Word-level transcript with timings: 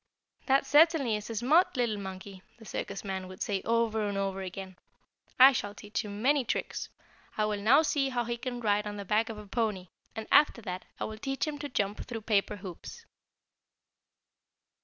"That 0.47 0.65
certainly 0.65 1.15
is 1.15 1.29
a 1.29 1.35
smart 1.35 1.77
little 1.77 1.99
monkey!" 1.99 2.41
the 2.57 2.65
circus 2.65 3.03
man 3.03 3.27
would 3.27 3.43
say 3.43 3.61
over 3.61 4.07
and 4.09 4.17
over 4.17 4.41
again. 4.41 4.77
"I 5.39 5.51
shall 5.51 5.75
teach 5.75 6.03
him 6.03 6.23
many 6.23 6.43
tricks. 6.43 6.89
I 7.37 7.45
will 7.45 7.61
now 7.61 7.83
see 7.83 8.09
how 8.09 8.23
he 8.23 8.35
can 8.37 8.61
ride 8.61 8.87
on 8.87 8.97
the 8.97 9.05
back 9.05 9.29
of 9.29 9.37
a 9.37 9.45
pony, 9.45 9.89
and, 10.15 10.25
after 10.31 10.59
that, 10.63 10.85
I 10.99 11.03
will 11.03 11.19
teach 11.19 11.45
him 11.45 11.59
to 11.59 11.69
jump 11.69 12.03
through 12.03 12.21
paper 12.21 12.55
hoops." 12.55 13.05